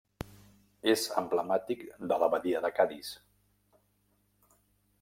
[0.93, 3.13] És emblemàtic de la badia de Cadis.